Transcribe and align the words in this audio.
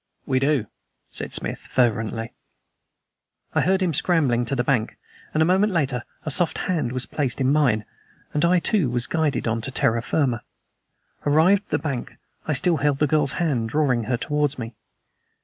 "We 0.25 0.39
do!" 0.39 0.65
said 1.11 1.31
Smith 1.31 1.59
fervently. 1.59 2.33
I 3.53 3.61
heard 3.61 3.83
him 3.83 3.93
scrambling 3.93 4.45
to 4.45 4.55
the 4.55 4.63
bank, 4.63 4.97
and 5.31 5.43
a 5.43 5.45
moment 5.45 5.71
later 5.73 6.05
a 6.25 6.31
soft 6.31 6.57
hand 6.57 6.91
was 6.91 7.05
placed 7.05 7.39
in 7.39 7.51
mine, 7.51 7.85
and 8.33 8.43
I, 8.43 8.57
too, 8.57 8.89
was 8.89 9.05
guided 9.05 9.47
on 9.47 9.61
to 9.61 9.69
terra 9.69 10.01
firma. 10.01 10.41
Arrived 11.23 11.65
on 11.65 11.69
the 11.69 11.77
bank, 11.77 12.17
I 12.47 12.53
still 12.53 12.77
held 12.77 12.97
the 12.97 13.05
girl's 13.05 13.33
hand, 13.33 13.69
drawing 13.69 14.05
her 14.05 14.17
towards 14.17 14.57
me. 14.57 14.73